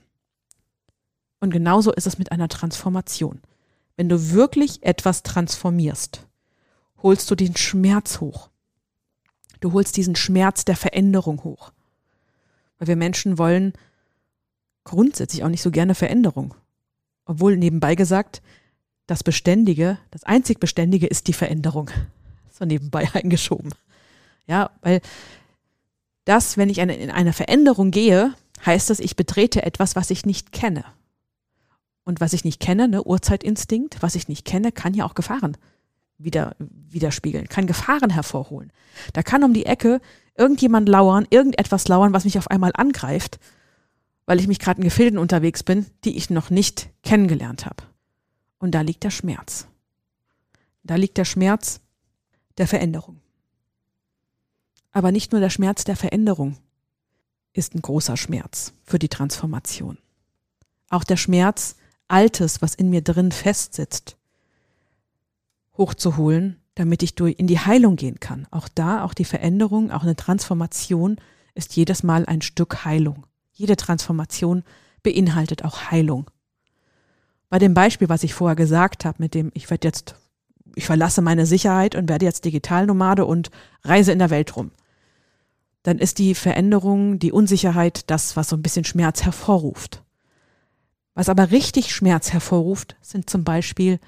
Und 1.41 1.51
genauso 1.51 1.91
ist 1.91 2.07
es 2.07 2.17
mit 2.17 2.31
einer 2.31 2.47
Transformation. 2.47 3.41
Wenn 3.97 4.07
du 4.07 4.31
wirklich 4.31 4.81
etwas 4.81 5.23
transformierst, 5.23 6.25
holst 7.03 7.29
du 7.31 7.35
den 7.35 7.55
Schmerz 7.55 8.19
hoch. 8.19 8.49
Du 9.59 9.73
holst 9.73 9.97
diesen 9.97 10.15
Schmerz 10.15 10.65
der 10.65 10.75
Veränderung 10.75 11.43
hoch. 11.43 11.71
Weil 12.77 12.87
wir 12.87 12.95
Menschen 12.95 13.37
wollen 13.37 13.73
grundsätzlich 14.83 15.43
auch 15.43 15.49
nicht 15.49 15.61
so 15.61 15.71
gerne 15.71 15.95
Veränderung. 15.95 16.55
Obwohl 17.25 17.57
nebenbei 17.57 17.95
gesagt, 17.95 18.41
das 19.05 19.23
Beständige, 19.23 19.99
das 20.09 20.23
einzig 20.23 20.59
Beständige 20.59 21.07
ist 21.07 21.27
die 21.27 21.33
Veränderung. 21.33 21.89
So 22.53 22.65
nebenbei 22.65 23.09
eingeschoben. 23.13 23.73
Ja, 24.45 24.69
weil 24.81 25.01
das, 26.25 26.57
wenn 26.57 26.69
ich 26.69 26.77
in 26.77 27.09
eine 27.09 27.33
Veränderung 27.33 27.89
gehe, 27.89 28.35
heißt 28.63 28.91
das, 28.91 28.99
ich 28.99 29.15
betrete 29.15 29.63
etwas, 29.63 29.95
was 29.95 30.11
ich 30.11 30.27
nicht 30.27 30.51
kenne. 30.51 30.83
Und 32.03 32.21
was 32.21 32.33
ich 32.33 32.43
nicht 32.43 32.59
kenne, 32.59 32.87
ne, 32.87 33.03
Urzeitinstinkt, 33.03 34.03
was 34.03 34.13
ich 34.13 34.27
nicht 34.27 34.45
kenne, 34.45 34.71
kann 34.71 34.93
ja 34.93 35.05
auch 35.05 35.15
Gefahren 35.15 35.57
wieder, 36.23 36.55
widerspiegeln, 36.59 37.47
kann 37.49 37.67
Gefahren 37.67 38.09
hervorholen. 38.09 38.71
Da 39.13 39.23
kann 39.23 39.43
um 39.43 39.53
die 39.53 39.65
Ecke 39.65 40.01
irgendjemand 40.37 40.89
lauern, 40.89 41.27
irgendetwas 41.29 41.87
lauern, 41.87 42.13
was 42.13 42.25
mich 42.25 42.37
auf 42.37 42.49
einmal 42.49 42.71
angreift, 42.73 43.39
weil 44.25 44.39
ich 44.39 44.47
mich 44.47 44.59
gerade 44.59 44.79
in 44.79 44.85
Gefilden 44.85 45.19
unterwegs 45.19 45.63
bin, 45.63 45.85
die 46.03 46.17
ich 46.17 46.29
noch 46.29 46.49
nicht 46.49 46.89
kennengelernt 47.03 47.65
habe. 47.65 47.83
Und 48.59 48.71
da 48.71 48.81
liegt 48.81 49.03
der 49.03 49.09
Schmerz. 49.09 49.67
Da 50.83 50.95
liegt 50.95 51.17
der 51.17 51.25
Schmerz 51.25 51.81
der 52.57 52.67
Veränderung. 52.67 53.19
Aber 54.91 55.11
nicht 55.11 55.31
nur 55.31 55.41
der 55.41 55.49
Schmerz 55.49 55.83
der 55.83 55.95
Veränderung 55.95 56.57
ist 57.53 57.75
ein 57.75 57.81
großer 57.81 58.17
Schmerz 58.17 58.73
für 58.83 58.99
die 58.99 59.09
Transformation. 59.09 59.97
Auch 60.89 61.03
der 61.03 61.17
Schmerz, 61.17 61.75
Altes, 62.07 62.61
was 62.61 62.75
in 62.75 62.89
mir 62.89 63.01
drin 63.01 63.31
festsitzt, 63.31 64.17
hochzuholen, 65.77 66.61
damit 66.75 67.03
ich 67.03 67.15
durch 67.15 67.35
in 67.37 67.47
die 67.47 67.59
Heilung 67.59 67.95
gehen 67.95 68.19
kann. 68.19 68.47
Auch 68.51 68.67
da, 68.67 69.03
auch 69.03 69.13
die 69.13 69.25
Veränderung, 69.25 69.91
auch 69.91 70.03
eine 70.03 70.15
Transformation 70.15 71.17
ist 71.53 71.75
jedes 71.75 72.03
Mal 72.03 72.25
ein 72.25 72.41
Stück 72.41 72.85
Heilung. 72.85 73.25
Jede 73.51 73.75
Transformation 73.75 74.63
beinhaltet 75.03 75.63
auch 75.63 75.91
Heilung. 75.91 76.29
Bei 77.49 77.59
dem 77.59 77.73
Beispiel, 77.73 78.07
was 78.07 78.23
ich 78.23 78.33
vorher 78.33 78.55
gesagt 78.55 79.03
habe, 79.03 79.17
mit 79.19 79.33
dem 79.33 79.51
ich 79.53 79.69
werde 79.69 79.87
jetzt, 79.87 80.15
ich 80.75 80.85
verlasse 80.85 81.21
meine 81.21 81.45
Sicherheit 81.45 81.95
und 81.95 82.07
werde 82.07 82.25
jetzt 82.25 82.45
Digitalnomade 82.45 83.25
und 83.25 83.51
reise 83.83 84.13
in 84.13 84.19
der 84.19 84.29
Welt 84.29 84.55
rum, 84.55 84.71
dann 85.83 85.97
ist 85.97 86.19
die 86.19 86.35
Veränderung, 86.35 87.19
die 87.19 87.31
Unsicherheit 87.31 88.09
das, 88.09 88.37
was 88.37 88.49
so 88.49 88.55
ein 88.55 88.61
bisschen 88.61 88.85
Schmerz 88.85 89.23
hervorruft. 89.23 90.03
Was 91.13 91.27
aber 91.27 91.51
richtig 91.51 91.93
Schmerz 91.93 92.31
hervorruft, 92.31 92.95
sind 93.01 93.29
zum 93.29 93.43
Beispiel 93.43 93.99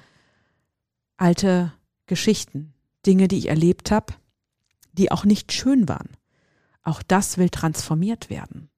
alte 1.16 1.72
Geschichten, 2.06 2.74
Dinge, 3.06 3.28
die 3.28 3.38
ich 3.38 3.48
erlebt 3.48 3.90
habe, 3.90 4.14
die 4.92 5.10
auch 5.10 5.24
nicht 5.24 5.52
schön 5.52 5.88
waren. 5.88 6.08
Auch 6.82 7.02
das 7.02 7.38
will 7.38 7.48
transformiert 7.48 8.30
werden. 8.30 8.68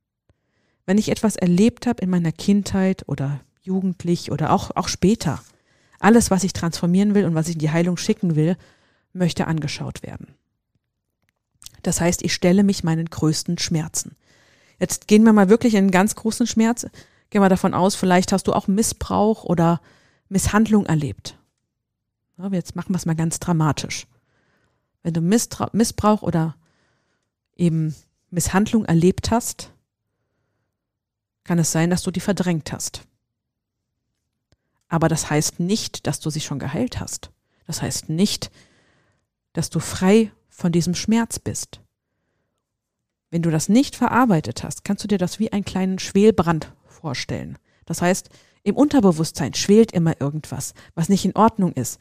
Wenn 0.85 0.99
ich 0.99 1.11
etwas 1.11 1.37
erlebt 1.37 1.87
habe 1.87 2.03
in 2.03 2.11
meiner 2.11 2.33
Kindheit 2.33 3.05
oder 3.09 3.41
jugendlich 3.61 4.31
oder 4.31 4.53
auch, 4.53 4.71
auch 4.77 4.89
später, 4.89 5.43
alles, 5.99 6.31
was 6.31 6.45
ich 6.45 6.53
transformieren 6.53 7.15
will 7.15 7.25
und 7.25 7.35
was 7.35 7.49
ich 7.49 7.55
in 7.55 7.61
die 7.61 7.71
Heilung 7.71 7.97
schicken 7.97 8.37
will, 8.37 8.57
möchte 9.13 9.47
angeschaut 9.47 10.03
werden. 10.03 10.35
Das 11.83 12.01
heißt, 12.01 12.23
ich 12.23 12.35
stelle 12.35 12.63
mich 12.63 12.85
meinen 12.85 13.07
größten 13.07 13.59
Schmerzen. 13.59 14.17
Jetzt 14.79 15.09
gehen 15.09 15.25
wir 15.25 15.33
mal 15.33 15.49
wirklich 15.49 15.75
in 15.75 15.85
einen 15.85 15.91
ganz 15.91 16.15
großen 16.15 16.47
Schmerz. 16.47 16.87
Gehen 17.31 17.43
wir 17.43 17.49
davon 17.49 17.75
aus, 17.75 17.95
vielleicht 17.95 18.33
hast 18.33 18.47
du 18.47 18.53
auch 18.53 18.69
Missbrauch 18.69 19.45
oder 19.45 19.81
Misshandlung 20.29 20.87
erlebt. 20.87 21.39
Jetzt 22.51 22.77
machen 22.77 22.91
wir 22.93 22.97
es 22.97 23.07
mal 23.07 23.17
ganz 23.17 23.39
dramatisch. 23.39 24.07
Wenn 25.03 25.15
du 25.15 25.21
Misstra 25.21 25.71
Missbrauch 25.73 26.23
oder 26.23 26.57
eben 27.57 27.95
Misshandlung 28.31 28.85
erlebt 28.85 29.31
hast, 29.31 29.73
kann 31.45 31.59
es 31.59 31.73
sein, 31.73 31.91
dass 31.91 32.03
du 32.03 32.11
die 32.11 32.21
verdrängt 32.21 32.73
hast. 32.73 33.07
Aber 34.89 35.09
das 35.09 35.31
heißt 35.31 35.61
nicht, 35.61 36.07
dass 36.07 36.21
du 36.21 36.31
sie 36.31 36.41
schon 36.41 36.59
geheilt 36.59 37.01
hast. 37.01 37.31
Das 37.67 37.83
heißt 37.83 38.09
nicht, 38.09 38.51
dass 39.53 39.71
du 39.71 39.81
frei 39.81 40.33
von 40.49 40.73
diesem 40.73 40.95
Schmerz 40.95 41.39
bist. 41.39 41.81
Wenn 43.31 43.43
du 43.43 43.51
das 43.51 43.69
nicht 43.69 43.97
verarbeitet 43.97 44.63
hast, 44.63 44.85
kannst 44.85 45.03
du 45.05 45.09
dir 45.09 45.19
das 45.19 45.39
wie 45.39 45.53
einen 45.53 45.65
kleinen 45.65 45.99
Schwelbrand 45.99 46.73
vorstellen. 46.85 47.59
Das 47.85 48.03
heißt, 48.03 48.29
im 48.63 48.77
Unterbewusstsein 48.77 49.55
schwelt 49.55 49.93
immer 49.93 50.21
irgendwas, 50.21 50.75
was 50.95 51.09
nicht 51.09 51.25
in 51.25 51.37
Ordnung 51.37 51.73
ist. 51.73 52.01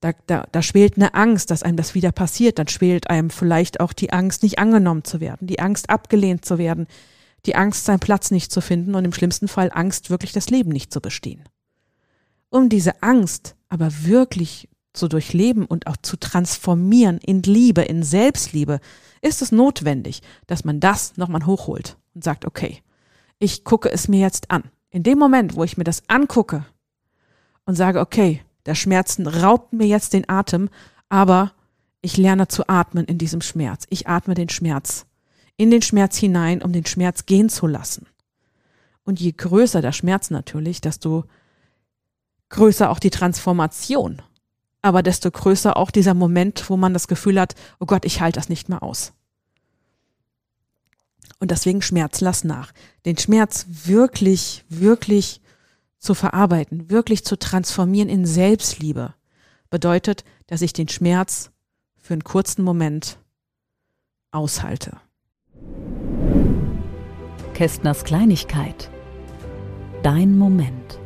Da, 0.00 0.12
da, 0.26 0.46
da 0.50 0.62
schwelt 0.62 0.96
eine 0.96 1.14
Angst, 1.14 1.50
dass 1.50 1.62
einem 1.62 1.76
das 1.76 1.94
wieder 1.94 2.12
passiert. 2.12 2.58
Dann 2.58 2.68
schwelt 2.68 3.10
einem 3.10 3.30
vielleicht 3.30 3.80
auch 3.80 3.92
die 3.92 4.12
Angst, 4.12 4.42
nicht 4.42 4.58
angenommen 4.58 5.04
zu 5.04 5.20
werden, 5.20 5.46
die 5.46 5.60
Angst, 5.60 5.90
abgelehnt 5.90 6.44
zu 6.44 6.58
werden, 6.58 6.86
die 7.46 7.54
Angst, 7.54 7.84
seinen 7.84 8.00
Platz 8.00 8.30
nicht 8.30 8.50
zu 8.52 8.60
finden 8.60 8.94
und 8.94 9.04
im 9.04 9.12
schlimmsten 9.12 9.48
Fall 9.48 9.70
Angst, 9.72 10.10
wirklich 10.10 10.32
das 10.32 10.50
Leben 10.50 10.70
nicht 10.70 10.92
zu 10.92 11.00
bestehen. 11.00 11.44
Um 12.50 12.68
diese 12.68 13.02
Angst 13.02 13.56
aber 13.68 14.04
wirklich 14.04 14.68
zu 14.92 15.08
durchleben 15.08 15.64
und 15.66 15.86
auch 15.86 15.96
zu 15.96 16.16
transformieren 16.16 17.18
in 17.18 17.42
Liebe, 17.42 17.82
in 17.82 18.02
Selbstliebe, 18.02 18.80
ist 19.22 19.42
es 19.42 19.52
notwendig, 19.52 20.22
dass 20.46 20.64
man 20.64 20.80
das 20.80 21.16
nochmal 21.16 21.46
hochholt 21.46 21.96
und 22.14 22.24
sagt, 22.24 22.44
okay, 22.44 22.82
ich 23.38 23.64
gucke 23.64 23.90
es 23.90 24.08
mir 24.08 24.20
jetzt 24.20 24.50
an. 24.50 24.64
In 24.90 25.02
dem 25.02 25.18
Moment, 25.18 25.54
wo 25.54 25.64
ich 25.64 25.76
mir 25.76 25.84
das 25.84 26.02
angucke 26.08 26.66
und 27.64 27.76
sage, 27.76 28.00
okay, 28.00 28.42
der 28.66 28.74
Schmerzen 28.74 29.26
raubt 29.26 29.72
mir 29.72 29.86
jetzt 29.86 30.12
den 30.12 30.28
Atem, 30.28 30.68
aber 31.08 31.52
ich 32.02 32.16
lerne 32.16 32.48
zu 32.48 32.68
atmen 32.68 33.04
in 33.04 33.18
diesem 33.18 33.40
Schmerz. 33.40 33.86
Ich 33.90 34.08
atme 34.08 34.34
den 34.34 34.48
Schmerz 34.48 35.06
in 35.56 35.70
den 35.70 35.82
Schmerz 35.82 36.16
hinein, 36.16 36.62
um 36.62 36.72
den 36.72 36.86
Schmerz 36.86 37.26
gehen 37.26 37.50
zu 37.50 37.66
lassen. 37.66 38.06
Und 39.04 39.20
je 39.20 39.32
größer 39.32 39.82
der 39.82 39.92
Schmerz 39.92 40.30
natürlich, 40.30 40.80
desto 40.80 41.24
größer 42.48 42.88
auch 42.88 42.98
die 42.98 43.10
Transformation. 43.10 44.22
Aber 44.80 45.02
desto 45.02 45.30
größer 45.30 45.76
auch 45.76 45.90
dieser 45.90 46.14
Moment, 46.14 46.70
wo 46.70 46.78
man 46.78 46.94
das 46.94 47.08
Gefühl 47.08 47.38
hat, 47.38 47.54
oh 47.78 47.84
Gott, 47.84 48.06
ich 48.06 48.22
halte 48.22 48.38
das 48.38 48.48
nicht 48.48 48.70
mehr 48.70 48.82
aus. 48.82 49.12
Und 51.40 51.50
deswegen 51.50 51.82
Schmerz 51.82 52.22
lass 52.22 52.44
nach. 52.44 52.72
Den 53.04 53.18
Schmerz 53.18 53.66
wirklich, 53.68 54.64
wirklich 54.70 55.42
zu 56.00 56.14
verarbeiten, 56.14 56.90
wirklich 56.90 57.24
zu 57.24 57.38
transformieren 57.38 58.08
in 58.08 58.26
Selbstliebe, 58.26 59.14
bedeutet, 59.68 60.24
dass 60.46 60.62
ich 60.62 60.72
den 60.72 60.88
Schmerz 60.88 61.50
für 61.96 62.14
einen 62.14 62.24
kurzen 62.24 62.64
Moment 62.64 63.18
aushalte. 64.32 64.96
Kästners 67.54 68.04
Kleinigkeit. 68.04 68.90
Dein 70.02 70.38
Moment. 70.38 70.98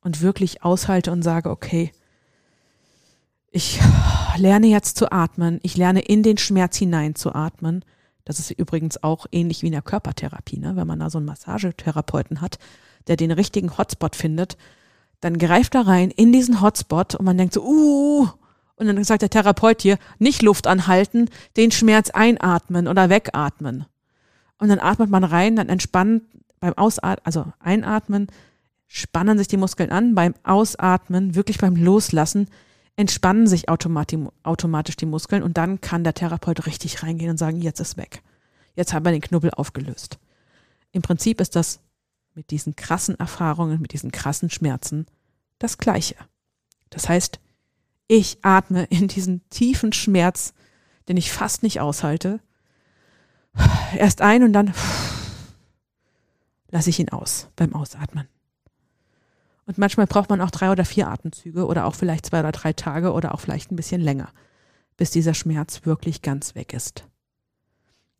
Und 0.00 0.22
wirklich 0.22 0.62
aushalte 0.62 1.10
und 1.10 1.22
sage, 1.22 1.50
okay, 1.50 1.90
ich 3.50 3.80
lerne 4.36 4.68
jetzt 4.68 4.96
zu 4.96 5.10
atmen, 5.10 5.58
ich 5.64 5.76
lerne 5.76 6.00
in 6.00 6.22
den 6.22 6.38
Schmerz 6.38 6.76
hinein 6.76 7.16
zu 7.16 7.34
atmen 7.34 7.84
das 8.26 8.40
ist 8.40 8.50
übrigens 8.50 9.02
auch 9.02 9.26
ähnlich 9.32 9.62
wie 9.62 9.68
in 9.68 9.72
der 9.72 9.82
Körpertherapie, 9.82 10.58
ne? 10.58 10.76
wenn 10.76 10.86
man 10.86 10.98
da 10.98 11.08
so 11.08 11.18
einen 11.18 11.26
Massagetherapeuten 11.26 12.40
hat, 12.40 12.58
der 13.06 13.16
den 13.16 13.30
richtigen 13.30 13.78
Hotspot 13.78 14.16
findet, 14.16 14.58
dann 15.20 15.38
greift 15.38 15.74
er 15.74 15.86
rein 15.86 16.10
in 16.10 16.32
diesen 16.32 16.60
Hotspot 16.60 17.14
und 17.14 17.24
man 17.24 17.38
denkt 17.38 17.54
so, 17.54 17.62
uh, 17.62 18.28
und 18.74 18.86
dann 18.86 19.02
sagt 19.04 19.22
der 19.22 19.30
Therapeut 19.30 19.80
hier, 19.80 19.96
nicht 20.18 20.42
Luft 20.42 20.66
anhalten, 20.66 21.30
den 21.56 21.70
Schmerz 21.70 22.10
einatmen 22.10 22.88
oder 22.88 23.08
wegatmen. 23.08 23.86
Und 24.58 24.68
dann 24.68 24.80
atmet 24.80 25.08
man 25.08 25.24
rein, 25.24 25.56
dann 25.56 25.68
entspannt 25.68 26.24
beim 26.60 26.74
Ausatmen, 26.74 27.24
also 27.24 27.46
einatmen, 27.60 28.26
spannen 28.88 29.38
sich 29.38 29.48
die 29.48 29.56
Muskeln 29.56 29.90
an, 29.90 30.14
beim 30.14 30.34
Ausatmen, 30.42 31.36
wirklich 31.36 31.58
beim 31.58 31.76
Loslassen, 31.76 32.48
entspannen 32.96 33.46
sich 33.46 33.68
automatisch 33.68 34.96
die 34.96 35.06
Muskeln 35.06 35.42
und 35.42 35.56
dann 35.58 35.80
kann 35.80 36.02
der 36.02 36.14
Therapeut 36.14 36.66
richtig 36.66 37.02
reingehen 37.02 37.30
und 37.30 37.36
sagen, 37.36 37.60
jetzt 37.60 37.80
ist 37.80 37.96
weg. 37.96 38.22
Jetzt 38.74 38.92
haben 38.92 39.04
wir 39.04 39.12
den 39.12 39.20
Knubbel 39.20 39.50
aufgelöst. 39.50 40.18
Im 40.92 41.02
Prinzip 41.02 41.40
ist 41.40 41.56
das 41.56 41.80
mit 42.34 42.50
diesen 42.50 42.74
krassen 42.74 43.18
Erfahrungen, 43.18 43.80
mit 43.80 43.92
diesen 43.92 44.12
krassen 44.12 44.50
Schmerzen 44.50 45.06
das 45.58 45.78
Gleiche. 45.78 46.16
Das 46.90 47.08
heißt, 47.08 47.40
ich 48.08 48.38
atme 48.42 48.84
in 48.84 49.08
diesen 49.08 49.46
tiefen 49.50 49.92
Schmerz, 49.92 50.54
den 51.08 51.16
ich 51.16 51.32
fast 51.32 51.62
nicht 51.62 51.80
aushalte, 51.80 52.40
erst 53.96 54.20
ein 54.20 54.42
und 54.42 54.52
dann 54.52 54.72
lasse 56.70 56.90
ich 56.90 56.98
ihn 56.98 57.08
aus 57.08 57.48
beim 57.56 57.74
Ausatmen. 57.74 58.28
Und 59.66 59.78
manchmal 59.78 60.06
braucht 60.06 60.30
man 60.30 60.40
auch 60.40 60.50
drei 60.50 60.70
oder 60.70 60.84
vier 60.84 61.08
Atemzüge 61.08 61.66
oder 61.66 61.86
auch 61.86 61.94
vielleicht 61.94 62.26
zwei 62.26 62.40
oder 62.40 62.52
drei 62.52 62.72
Tage 62.72 63.12
oder 63.12 63.34
auch 63.34 63.40
vielleicht 63.40 63.70
ein 63.70 63.76
bisschen 63.76 64.00
länger, 64.00 64.28
bis 64.96 65.10
dieser 65.10 65.34
Schmerz 65.34 65.80
wirklich 65.84 66.22
ganz 66.22 66.54
weg 66.54 66.72
ist. 66.72 67.04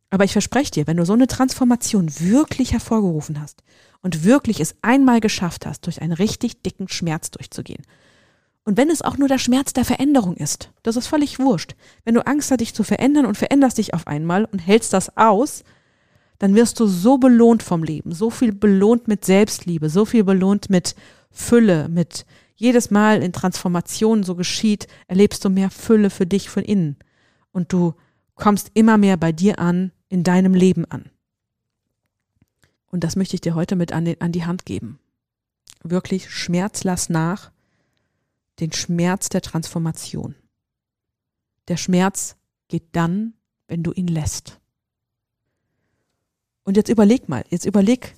Aber 0.09 0.23
ich 0.23 0.33
verspreche 0.33 0.71
dir, 0.71 0.87
wenn 0.87 0.97
du 0.97 1.05
so 1.05 1.13
eine 1.13 1.27
Transformation 1.27 2.09
wirklich 2.19 2.73
hervorgerufen 2.73 3.41
hast 3.41 3.63
und 4.01 4.23
wirklich 4.23 4.59
es 4.59 4.75
einmal 4.81 5.19
geschafft 5.19 5.65
hast, 5.65 5.85
durch 5.85 6.01
einen 6.01 6.13
richtig 6.13 6.61
dicken 6.61 6.87
Schmerz 6.87 7.31
durchzugehen, 7.31 7.83
und 8.67 8.75
wenn 8.75 8.89
es 8.89 9.01
auch 9.01 9.17
nur 9.17 9.29
der 9.29 9.37
Schmerz 9.37 9.71
der 9.71 9.85
Veränderung 9.85 10.35
ist, 10.35 10.73
das 10.83 10.97
ist 10.97 11.07
völlig 11.07 11.39
wurscht. 11.39 11.75
Wenn 12.03 12.15
du 12.15 12.27
Angst 12.27 12.51
hast, 12.51 12.59
dich 12.59 12.73
zu 12.73 12.83
verändern 12.83 13.25
und 13.25 13.37
veränderst 13.37 13.77
dich 13.77 13.93
auf 13.93 14.07
einmal 14.07 14.43
und 14.43 14.59
hältst 14.59 14.91
das 14.91 15.15
aus, 15.15 15.63
dann 16.37 16.53
wirst 16.53 16.81
du 16.81 16.85
so 16.85 17.17
belohnt 17.17 17.63
vom 17.63 17.81
Leben, 17.81 18.11
so 18.11 18.29
viel 18.29 18.51
belohnt 18.51 19.07
mit 19.07 19.23
Selbstliebe, 19.23 19.89
so 19.89 20.03
viel 20.03 20.25
belohnt 20.25 20.69
mit 20.69 20.95
Fülle, 21.29 21.89
mit 21.89 22.25
jedes 22.55 22.89
Mal 22.89 23.21
in 23.21 23.33
Transformation 23.33 24.23
so 24.23 24.35
geschieht, 24.35 24.87
erlebst 25.07 25.45
du 25.45 25.49
mehr 25.49 25.69
Fülle 25.69 26.09
für 26.09 26.25
dich 26.25 26.49
von 26.49 26.63
innen. 26.63 26.97
Und 27.51 27.71
du 27.71 27.93
kommst 28.35 28.71
immer 28.73 28.97
mehr 28.97 29.17
bei 29.17 29.31
dir 29.31 29.59
an, 29.59 29.91
in 30.09 30.23
deinem 30.23 30.53
Leben 30.53 30.85
an. 30.85 31.09
Und 32.89 33.03
das 33.03 33.15
möchte 33.15 33.35
ich 33.35 33.41
dir 33.41 33.55
heute 33.55 33.75
mit 33.75 33.91
an, 33.91 34.05
den, 34.05 34.21
an 34.21 34.31
die 34.31 34.45
Hand 34.45 34.65
geben. 34.65 34.99
Wirklich 35.83 36.31
schmerzlass 36.31 37.09
nach 37.09 37.51
den 38.59 38.73
Schmerz 38.73 39.29
der 39.29 39.41
Transformation. 39.41 40.35
Der 41.67 41.77
Schmerz 41.77 42.37
geht 42.67 42.87
dann, 42.93 43.33
wenn 43.67 43.83
du 43.83 43.91
ihn 43.91 44.07
lässt. 44.07 44.59
Und 46.63 46.75
jetzt 46.75 46.89
überleg 46.89 47.29
mal, 47.29 47.45
jetzt 47.49 47.65
überleg 47.65 48.15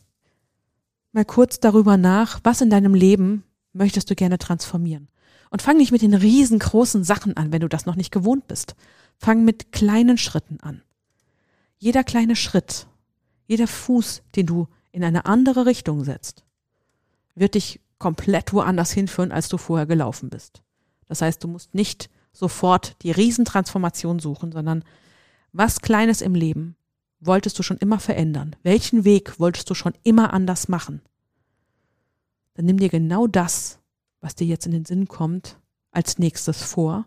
mal 1.12 1.26
kurz 1.26 1.60
darüber 1.60 1.98
nach, 1.98 2.40
was 2.44 2.62
in 2.62 2.70
deinem 2.70 2.94
Leben 2.94 3.44
möchtest 3.74 4.10
du 4.10 4.16
gerne 4.16 4.38
transformieren. 4.38 5.10
Und 5.50 5.62
fang 5.62 5.78
nicht 5.78 5.92
mit 5.92 6.02
den 6.02 6.14
riesengroßen 6.14 7.04
Sachen 7.04 7.36
an, 7.36 7.52
wenn 7.52 7.62
du 7.62 7.68
das 7.68 7.86
noch 7.86 7.96
nicht 7.96 8.12
gewohnt 8.12 8.48
bist. 8.48 8.76
Fang 9.18 9.44
mit 9.44 9.72
kleinen 9.72 10.18
Schritten 10.18 10.60
an. 10.62 10.84
Jeder 11.78 12.04
kleine 12.04 12.36
Schritt, 12.36 12.88
jeder 13.48 13.68
Fuß, 13.68 14.22
den 14.36 14.46
du 14.46 14.68
in 14.92 15.04
eine 15.04 15.26
andere 15.26 15.66
Richtung 15.66 16.04
setzt, 16.04 16.44
wird 17.36 17.56
dich 17.56 17.80
komplett 17.98 18.54
woanders 18.54 18.92
hinführen, 18.92 19.32
als 19.32 19.50
du 19.50 19.58
vorher 19.58 19.86
gelaufen 19.86 20.30
bist. 20.30 20.62
Das 21.08 21.22
heißt, 21.22 21.44
du 21.44 21.48
musst 21.48 21.74
nicht 21.74 22.10
sofort 22.32 22.96
die 23.02 23.12
Riesentransformation 23.12 24.20
suchen, 24.20 24.52
sondern 24.52 24.84
was 25.52 25.82
Kleines 25.82 26.22
im 26.22 26.36
Leben 26.36 26.76
wolltest 27.20 27.60
du 27.60 27.64
schon 27.64 27.78
immer 27.78 28.00
verändern? 28.00 28.56
Welchen 28.64 29.06
Weg 29.06 29.40
wolltest 29.40 29.70
du 29.70 29.74
schon 29.74 29.94
immer 30.04 30.34
anders 30.34 30.68
machen? 30.68 31.02
Dann 32.54 32.66
nimm 32.66 32.78
dir 32.78 32.90
genau 32.90 33.28
das, 33.28 33.80
was 34.22 34.36
dir 34.36 34.48
jetzt 34.48 34.66
in 34.66 34.72
den 34.72 34.86
Sinn 34.86 35.08
kommt, 35.08 35.58
als 35.92 36.20
nächstes 36.20 36.64
vor 36.64 37.06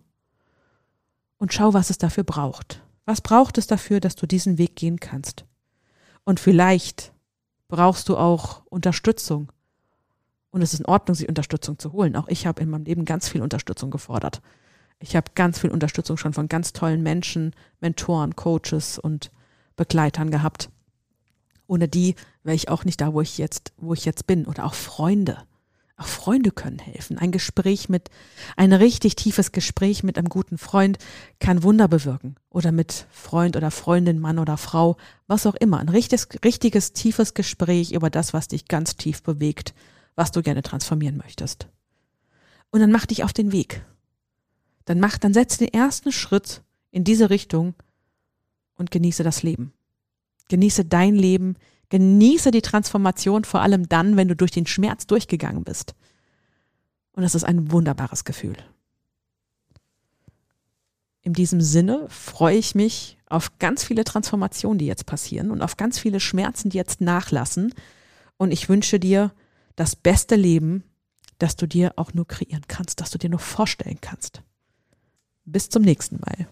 und 1.38 1.52
schau, 1.52 1.75
was 1.75 1.90
es 1.90 1.99
dafür 1.99 2.25
braucht. 2.25 2.83
Was 3.04 3.21
braucht 3.21 3.59
es 3.59 3.66
dafür, 3.66 4.00
dass 4.00 4.14
du 4.14 4.26
diesen 4.26 4.59
Weg 4.59 4.76
gehen 4.76 5.00
kannst? 5.00 5.45
Und 6.25 6.40
vielleicht 6.40 7.12
brauchst 7.69 8.09
du 8.09 8.16
auch 8.16 8.64
Unterstützung. 8.66 9.50
Und 10.50 10.62
es 10.62 10.73
ist 10.73 10.81
in 10.81 10.87
Ordnung, 10.87 11.14
sich 11.14 11.28
Unterstützung 11.28 11.78
zu 11.78 11.92
holen. 11.92 12.14
Auch 12.14 12.28
ich 12.28 12.47
habe 12.47 12.62
in 12.62 12.71
meinem 12.71 12.85
Leben 12.85 13.04
ganz 13.04 13.28
viel 13.28 13.42
Unterstützung 13.42 13.90
gefordert. 13.90 14.40
Ich 15.00 15.16
habe 15.16 15.33
ganz 15.35 15.59
viel 15.59 15.71
Unterstützung 15.71 16.16
schon 16.16 16.33
von 16.33 16.47
ganz 16.49 16.73
tollen 16.73 17.02
Menschen, 17.02 17.54
Mentoren, 17.81 18.37
Coaches 18.37 18.99
und 18.99 19.33
Begleitern 19.76 20.31
gehabt. 20.31 20.71
Ohne 21.67 21.88
die 21.88 22.14
wäre 22.43 22.57
ich 22.57 22.69
auch 22.69 22.85
nicht 22.85 23.00
da, 23.00 23.14
wo 23.14 23.21
ich 23.21 23.38
jetzt, 23.38 23.73
wo 23.76 23.95
ich 23.95 24.05
jetzt 24.05 24.26
bin. 24.26 24.47
Oder 24.47 24.64
auch 24.64 24.75
Freunde. 24.75 25.38
Auch 25.97 26.07
Freunde 26.07 26.50
können 26.50 26.79
helfen. 26.79 27.19
Ein 27.19 27.33
Gespräch 27.33 27.88
mit, 27.88 28.11
ein 28.57 28.73
richtig 28.73 29.14
tiefes 29.14 29.52
Gespräch 29.52 30.02
mit 30.02 30.19
einem 30.19 30.29
guten 30.29 30.59
Freund 30.59 30.99
kann 31.38 31.62
Wunder 31.62 31.87
bewirken. 31.87 32.37
Oder 32.50 32.73
mit 32.73 33.07
Freund 33.11 33.57
oder 33.57 33.71
Freundin, 33.71 34.19
Mann 34.19 34.38
oder 34.38 34.57
Frau, 34.57 34.97
was 35.26 35.47
auch 35.47 35.55
immer. 35.55 35.79
Ein 35.79 35.88
richtiges, 35.88 36.29
richtiges, 36.45 36.93
tiefes 36.93 37.35
Gespräch 37.35 37.93
über 37.93 38.11
das, 38.11 38.33
was 38.33 38.49
dich 38.49 38.69
ganz 38.69 38.97
tief 38.97 39.23
bewegt, 39.23 39.75
was 40.17 40.33
du 40.33 40.43
gerne 40.43 40.62
transformieren 40.62 41.17
möchtest. 41.17 41.69
Und 42.71 42.81
dann 42.81 42.91
mach 42.91 43.07
dich 43.07 43.23
auf 43.23 43.33
den 43.33 43.52
Weg. 43.52 43.85
Dann 44.87 44.99
mach, 44.99 45.19
dann 45.19 45.35
setz 45.35 45.59
den 45.59 45.73
ersten 45.73 46.11
Schritt 46.11 46.62
in 46.91 47.05
diese 47.05 47.31
Richtung 47.31 47.75
und 48.76 48.91
genieße 48.91 49.23
das 49.23 49.43
Leben. 49.43 49.73
Genieße 50.49 50.85
dein 50.85 51.14
Leben, 51.14 51.57
Genieße 51.93 52.52
die 52.52 52.62
Transformation 52.62 53.45
vor 53.45 53.61
allem 53.61 53.87
dann, 53.87 54.17
wenn 54.17 54.26
du 54.26 54.35
durch 54.35 54.50
den 54.50 54.64
Schmerz 54.64 55.07
durchgegangen 55.07 55.62
bist. 55.62 55.95
Und 57.12 57.23
das 57.23 57.35
ist 57.35 57.45
ein 57.45 57.71
wunderbares 57.71 58.25
Gefühl. 58.25 58.57
In 61.21 61.35
diesem 61.35 61.61
Sinne 61.61 62.07
freue 62.09 62.57
ich 62.57 62.75
mich 62.75 63.19
auf 63.26 63.59
ganz 63.59 63.85
viele 63.85 64.05
Transformationen, 64.05 64.79
die 64.79 64.87
jetzt 64.87 65.05
passieren 65.05 65.50
und 65.50 65.61
auf 65.61 65.76
ganz 65.76 65.99
viele 65.99 66.19
Schmerzen, 66.19 66.71
die 66.71 66.79
jetzt 66.79 67.02
nachlassen. 67.02 67.75
Und 68.38 68.52
ich 68.52 68.71
wünsche 68.71 68.99
dir 68.99 69.31
das 69.76 69.95
beste 69.95 70.35
Leben, 70.35 70.85
das 71.37 71.57
du 71.57 71.67
dir 71.67 71.93
auch 71.97 72.14
nur 72.14 72.26
kreieren 72.26 72.64
kannst, 72.69 73.02
das 73.02 73.11
du 73.11 73.19
dir 73.19 73.29
nur 73.29 73.38
vorstellen 73.38 73.99
kannst. 74.00 74.41
Bis 75.45 75.69
zum 75.69 75.83
nächsten 75.83 76.21
Mal. 76.21 76.49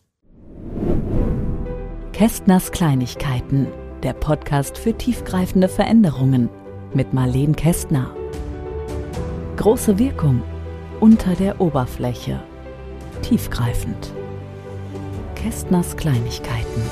Kästners 2.21 2.71
Kleinigkeiten 2.71 3.67
der 4.03 4.13
Podcast 4.13 4.77
für 4.77 4.93
tiefgreifende 4.93 5.71
Veränderungen 5.71 6.51
mit 6.93 7.15
Marleen 7.15 7.57
Kästner. 7.57 8.15
Große 9.57 9.99
Wirkung 9.99 10.43
unter 11.01 11.35
der 11.35 11.63
Oberfläche. 11.63 12.43
Tiefgreifend. 13.23 14.13
Kästners 15.35 15.97
Kleinigkeiten. 15.97 16.83